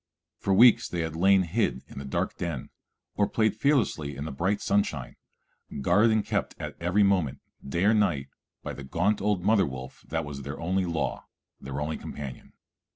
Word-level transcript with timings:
For 0.39 0.51
weeks 0.51 0.89
they 0.89 1.01
had 1.01 1.15
lain 1.15 1.43
hid 1.43 1.83
in 1.87 1.99
the 1.99 2.05
dark 2.05 2.35
den, 2.35 2.71
or 3.13 3.29
played 3.29 3.55
fearlessly 3.55 4.15
in 4.15 4.25
the 4.25 4.31
bright 4.31 4.59
sunshine, 4.59 5.15
guarded 5.81 6.09
and 6.11 6.25
kept 6.25 6.55
at 6.59 6.75
every 6.81 7.03
moment, 7.03 7.39
day 7.63 7.83
or 7.83 7.93
night, 7.93 8.29
by 8.63 8.73
the 8.73 8.83
gaunt 8.83 9.21
old 9.21 9.43
mother 9.43 9.67
wolf 9.67 10.03
that 10.07 10.25
was 10.25 10.41
their 10.41 10.59
only 10.59 10.85
law, 10.87 11.27
their 11.59 11.79
only 11.79 11.97
companion. 11.97 12.53